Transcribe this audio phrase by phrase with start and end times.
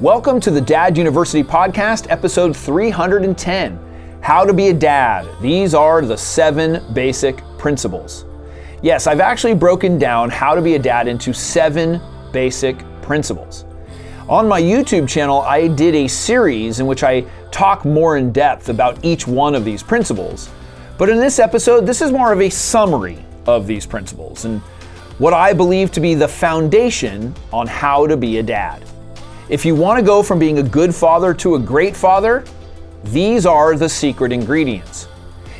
[0.00, 3.78] Welcome to the Dad University Podcast, episode 310
[4.22, 5.24] How to Be a Dad.
[5.40, 8.24] These are the seven basic principles.
[8.82, 12.00] Yes, I've actually broken down how to be a dad into seven
[12.32, 13.66] basic principles.
[14.28, 17.20] On my YouTube channel, I did a series in which I
[17.52, 20.50] talk more in depth about each one of these principles.
[20.98, 24.60] But in this episode, this is more of a summary of these principles and
[25.18, 28.82] what I believe to be the foundation on how to be a dad.
[29.50, 32.44] If you want to go from being a good father to a great father,
[33.04, 35.06] these are the secret ingredients.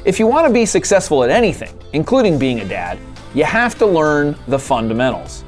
[0.06, 2.98] If you want to be successful at anything, including being a dad,
[3.34, 5.44] you have to learn the fundamentals.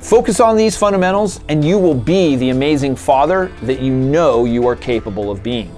[0.00, 4.68] Focus on these fundamentals, and you will be the amazing father that you know you
[4.68, 5.74] are capable of being.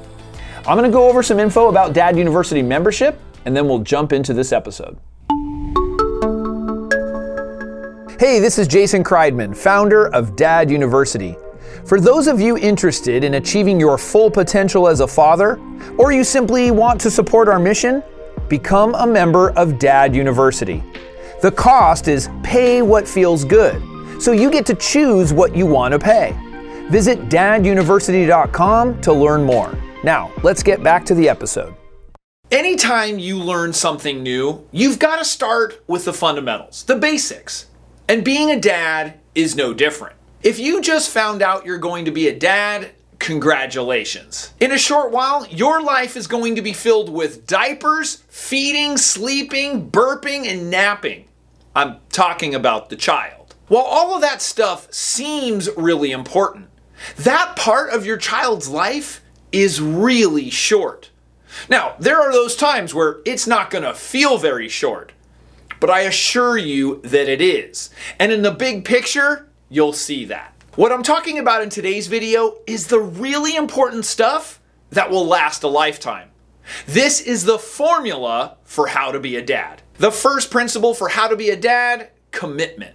[0.67, 4.13] I'm going to go over some info about Dad University membership, and then we'll jump
[4.13, 4.99] into this episode.
[8.21, 11.35] Hey, this is Jason Kreidman, founder of Dad University.
[11.87, 15.61] For those of you interested in achieving your full potential as a father,
[15.99, 18.03] or you simply want to support our mission,
[18.49, 20.83] become a member of Dad University.
[21.41, 23.83] The cost is pay what feels good,
[24.23, 26.37] so you get to choose what you want to pay.
[26.91, 29.77] Visit daduniversity.com to learn more.
[30.05, 31.75] Now, let's get back to the episode.
[32.51, 37.67] Anytime you learn something new, you've got to start with the fundamentals, the basics.
[38.09, 40.17] And being a dad is no different.
[40.43, 42.91] If you just found out you're going to be a dad,
[43.21, 44.53] congratulations.
[44.59, 49.89] In a short while, your life is going to be filled with diapers, feeding, sleeping,
[49.89, 51.29] burping, and napping.
[51.77, 53.55] I'm talking about the child.
[53.69, 56.71] While all of that stuff seems really important,
[57.19, 61.11] that part of your child's life is really short.
[61.69, 65.13] Now, there are those times where it's not going to feel very short,
[65.79, 67.91] but I assure you that it is.
[68.19, 70.53] And in the big picture, you'll see that.
[70.77, 75.63] What I'm talking about in today's video is the really important stuff that will last
[75.63, 76.29] a lifetime.
[76.87, 79.81] This is the formula for how to be a dad.
[79.95, 82.95] The first principle for how to be a dad commitment.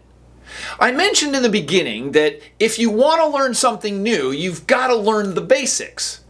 [0.79, 4.87] I mentioned in the beginning that if you want to learn something new, you've got
[4.87, 6.23] to learn the basics.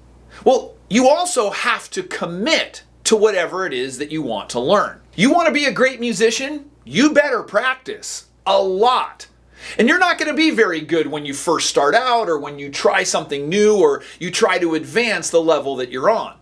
[0.46, 5.02] Well, you also have to commit to whatever it is that you want to learn.
[5.16, 6.72] You want to be a great musician?
[6.86, 9.28] You better practice a lot.
[9.78, 12.60] And you're not going to be very good when you first start out or when
[12.60, 16.38] you try something new or you try to advance the level that you're on.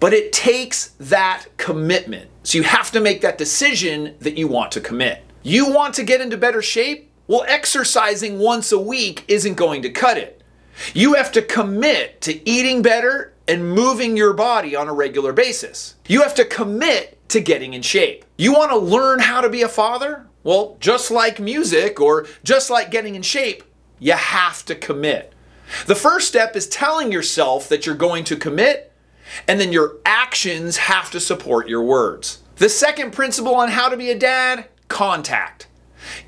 [0.00, 2.30] But it takes that commitment.
[2.42, 5.22] So you have to make that decision that you want to commit.
[5.42, 7.10] You want to get into better shape?
[7.26, 10.42] Well, exercising once a week isn't going to cut it.
[10.92, 15.94] You have to commit to eating better and moving your body on a regular basis.
[16.08, 18.24] You have to commit to getting in shape.
[18.36, 20.26] You want to learn how to be a father?
[20.44, 23.64] Well, just like music or just like getting in shape,
[23.98, 25.32] you have to commit.
[25.86, 28.92] The first step is telling yourself that you're going to commit,
[29.48, 32.42] and then your actions have to support your words.
[32.56, 35.66] The second principle on how to be a dad contact.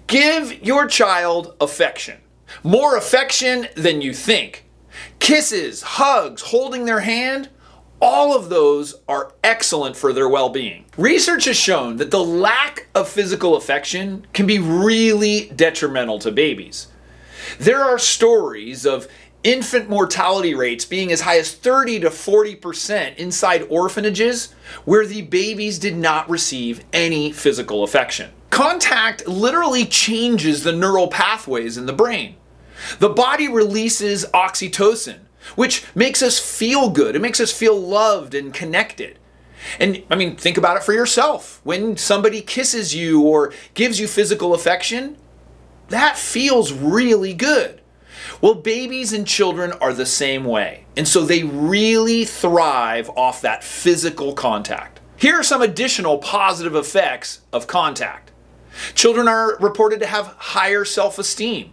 [0.06, 2.18] Give your child affection,
[2.62, 4.64] more affection than you think.
[5.18, 7.50] Kisses, hugs, holding their hand,
[8.00, 10.84] all of those are excellent for their well being.
[10.96, 16.88] Research has shown that the lack of physical affection can be really detrimental to babies.
[17.58, 19.08] There are stories of
[19.44, 24.52] infant mortality rates being as high as 30 to 40% inside orphanages
[24.84, 28.32] where the babies did not receive any physical affection.
[28.50, 32.36] Contact literally changes the neural pathways in the brain.
[32.98, 35.20] The body releases oxytocin,
[35.54, 37.14] which makes us feel good.
[37.14, 39.18] It makes us feel loved and connected.
[39.78, 41.60] And I mean, think about it for yourself.
[41.64, 45.16] When somebody kisses you or gives you physical affection,
[45.88, 47.80] that feels really good.
[48.40, 50.84] Well, babies and children are the same way.
[50.96, 55.00] And so they really thrive off that physical contact.
[55.16, 58.32] Here are some additional positive effects of contact.
[58.94, 61.72] Children are reported to have higher self esteem.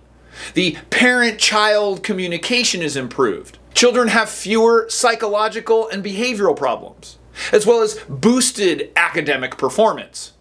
[0.54, 3.58] The parent child communication is improved.
[3.74, 7.18] Children have fewer psychological and behavioral problems,
[7.52, 10.34] as well as boosted academic performance.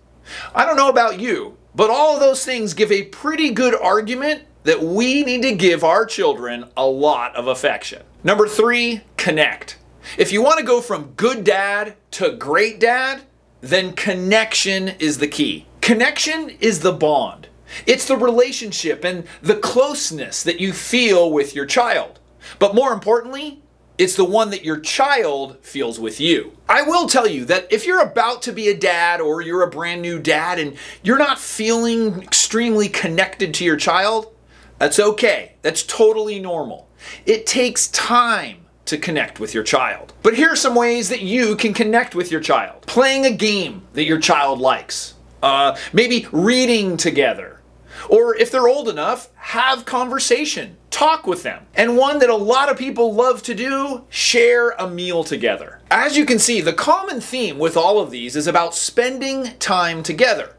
[0.54, 4.42] I don't know about you, but all of those things give a pretty good argument
[4.64, 8.02] that we need to give our children a lot of affection.
[8.22, 9.78] Number three, connect.
[10.18, 13.22] If you want to go from good dad to great dad,
[13.60, 15.66] then connection is the key.
[15.80, 17.48] Connection is the bond.
[17.86, 22.20] It's the relationship and the closeness that you feel with your child.
[22.58, 23.62] But more importantly,
[23.98, 26.56] it's the one that your child feels with you.
[26.68, 29.70] I will tell you that if you're about to be a dad or you're a
[29.70, 34.34] brand new dad and you're not feeling extremely connected to your child,
[34.78, 35.54] that's okay.
[35.62, 36.88] That's totally normal.
[37.26, 40.12] It takes time to connect with your child.
[40.22, 43.82] But here are some ways that you can connect with your child playing a game
[43.92, 47.61] that your child likes, uh, maybe reading together.
[48.08, 51.66] Or if they're old enough, have conversation, talk with them.
[51.74, 55.80] And one that a lot of people love to do, share a meal together.
[55.90, 60.02] As you can see, the common theme with all of these is about spending time
[60.02, 60.56] together.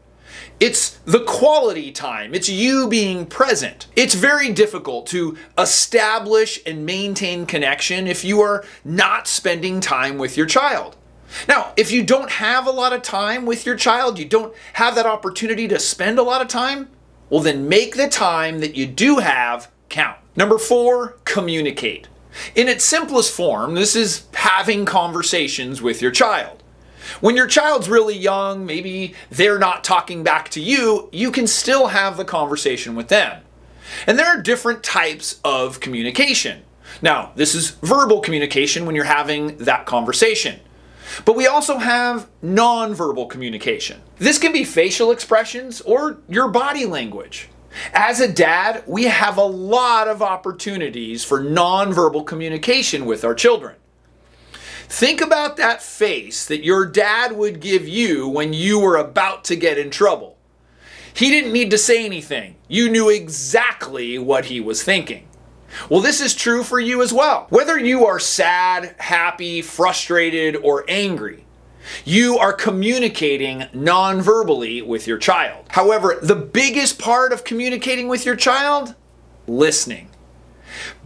[0.60, 2.34] It's the quality time.
[2.34, 3.88] It's you being present.
[3.96, 10.36] It's very difficult to establish and maintain connection if you are not spending time with
[10.36, 10.96] your child.
[11.48, 14.94] Now, if you don't have a lot of time with your child, you don't have
[14.94, 16.88] that opportunity to spend a lot of time,
[17.34, 20.16] well, then make the time that you do have count.
[20.36, 22.06] Number four, communicate.
[22.54, 26.62] In its simplest form, this is having conversations with your child.
[27.20, 31.88] When your child's really young, maybe they're not talking back to you, you can still
[31.88, 33.42] have the conversation with them.
[34.06, 36.62] And there are different types of communication.
[37.02, 40.60] Now, this is verbal communication when you're having that conversation.
[41.24, 44.02] But we also have nonverbal communication.
[44.18, 47.48] This can be facial expressions or your body language.
[47.92, 53.76] As a dad, we have a lot of opportunities for nonverbal communication with our children.
[54.88, 59.56] Think about that face that your dad would give you when you were about to
[59.56, 60.36] get in trouble.
[61.14, 62.56] He didn't need to say anything.
[62.68, 65.26] You knew exactly what he was thinking.
[65.88, 67.46] Well, this is true for you as well.
[67.50, 71.44] Whether you are sad, happy, frustrated, or angry,
[72.04, 75.66] you are communicating non verbally with your child.
[75.70, 78.94] However, the biggest part of communicating with your child,
[79.46, 80.08] listening.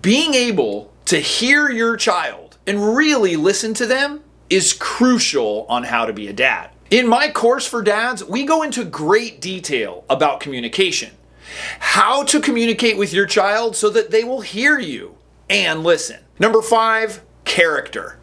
[0.00, 6.06] Being able to hear your child and really listen to them is crucial on how
[6.06, 6.70] to be a dad.
[6.90, 11.10] In my course for dads, we go into great detail about communication
[11.78, 15.16] how to communicate with your child so that they will hear you
[15.48, 16.20] and listen.
[16.38, 18.18] Number five, character.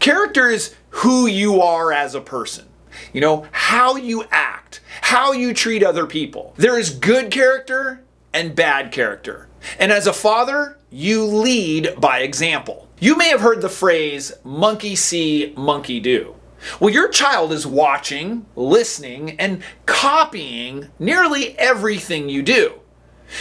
[0.00, 2.66] Character is who you are as a person.
[3.12, 6.54] You know, how you act, how you treat other people.
[6.56, 9.48] There is good character and bad character.
[9.78, 12.88] And as a father, you lead by example.
[13.00, 16.34] You may have heard the phrase monkey see, monkey do.
[16.80, 22.80] Well, your child is watching, listening, and copying nearly everything you do.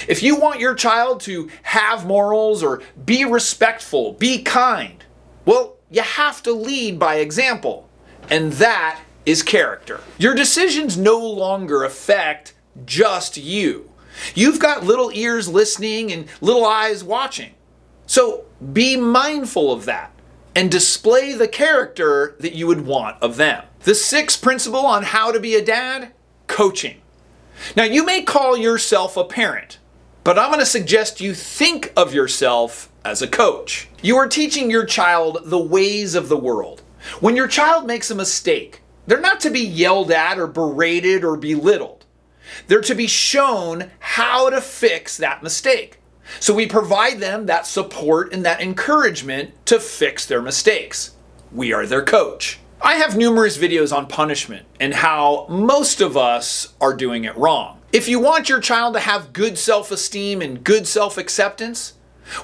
[0.08, 5.04] If you want your child to have morals or be respectful, be kind,
[5.46, 7.90] well, you have to lead by example.
[8.30, 10.02] And that is character.
[10.18, 12.54] Your decisions no longer affect
[12.86, 13.92] just you.
[14.36, 17.54] You've got little ears listening and little eyes watching.
[18.06, 20.12] So be mindful of that
[20.58, 23.64] and display the character that you would want of them.
[23.82, 26.14] The sixth principle on how to be a dad
[26.48, 27.00] coaching.
[27.76, 29.78] Now, you may call yourself a parent,
[30.24, 33.88] but I'm going to suggest you think of yourself as a coach.
[34.02, 36.82] You are teaching your child the ways of the world.
[37.20, 41.38] When your child makes a mistake, they're not to be yelled at or berated or
[41.38, 42.04] belittled.
[42.66, 46.00] They're to be shown how to fix that mistake.
[46.40, 51.16] So we provide them that support and that encouragement to fix their mistakes.
[51.52, 52.60] We are their coach.
[52.82, 57.82] I have numerous videos on punishment and how most of us are doing it wrong.
[57.92, 61.94] If you want your child to have good self esteem and good self acceptance,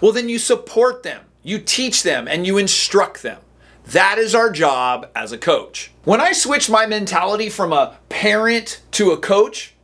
[0.01, 3.41] well, then you support them, you teach them, and you instruct them.
[3.85, 5.91] That is our job as a coach.
[6.05, 9.75] When I switched my mentality from a parent to a coach,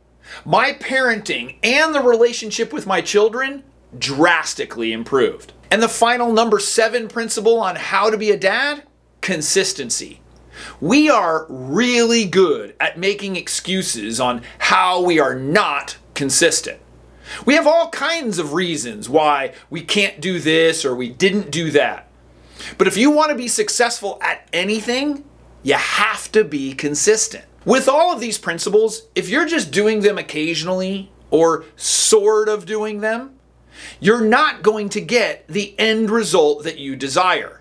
[0.44, 3.62] my parenting and the relationship with my children
[3.98, 5.52] drastically improved.
[5.70, 8.82] And the final number seven principle on how to be a dad
[9.20, 10.20] consistency.
[10.80, 16.80] We are really good at making excuses on how we are not consistent.
[17.46, 21.70] We have all kinds of reasons why we can't do this or we didn't do
[21.70, 22.08] that.
[22.76, 25.24] But if you want to be successful at anything,
[25.62, 27.44] you have to be consistent.
[27.64, 33.00] With all of these principles, if you're just doing them occasionally or sort of doing
[33.00, 33.38] them,
[34.00, 37.60] you're not going to get the end result that you desire.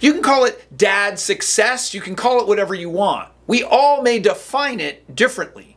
[0.00, 3.30] You can call it dad success, you can call it whatever you want.
[3.46, 5.76] We all may define it differently.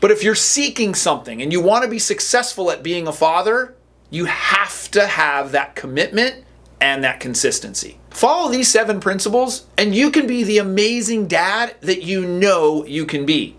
[0.00, 3.76] But if you're seeking something and you want to be successful at being a father,
[4.08, 6.44] you have to have that commitment
[6.80, 7.98] and that consistency.
[8.10, 13.04] Follow these seven principles, and you can be the amazing dad that you know you
[13.04, 13.56] can be.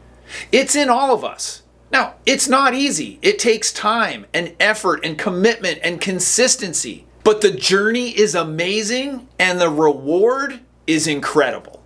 [0.52, 1.62] It's in all of us.
[1.92, 3.20] Now, it's not easy.
[3.22, 7.06] It takes time and effort and commitment and consistency.
[7.24, 11.84] But the journey is amazing and the reward is incredible.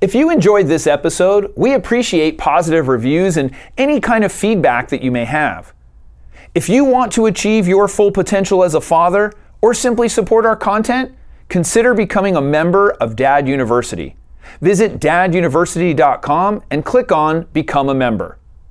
[0.00, 5.02] If you enjoyed this episode, we appreciate positive reviews and any kind of feedback that
[5.02, 5.72] you may have.
[6.54, 10.56] If you want to achieve your full potential as a father, or simply support our
[10.56, 11.14] content,
[11.48, 14.16] consider becoming a member of Dad University.
[14.60, 18.38] Visit daduniversity.com and click on Become a Member.